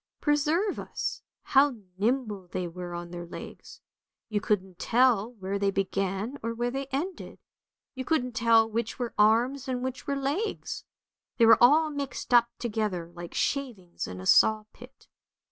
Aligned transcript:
Preserve 0.19 0.79
us, 0.79 1.21
how 1.43 1.75
nimble 1.95 2.47
they 2.47 2.67
were 2.67 2.95
on 2.95 3.11
their 3.11 3.27
legs, 3.27 3.81
you 4.29 4.41
couldn't 4.41 4.79
tell 4.79 5.33
where 5.33 5.59
they 5.59 5.69
began, 5.69 6.39
or 6.41 6.55
where 6.55 6.71
they 6.71 6.87
ended, 6.87 7.37
you 7.93 8.03
couldn't 8.03 8.31
tell 8.31 8.67
which 8.67 8.97
were 8.97 9.13
arms 9.19 9.67
and 9.67 9.83
which 9.83 10.07
were 10.07 10.15
legs, 10.15 10.85
they 11.37 11.45
were 11.45 11.63
all 11.63 11.91
mixed 11.91 12.33
up 12.33 12.49
together 12.57 13.11
like 13.13 13.35
shavings 13.35 14.07
in 14.07 14.19
a 14.19 14.25
saw 14.25 14.63
pit. 14.73 15.07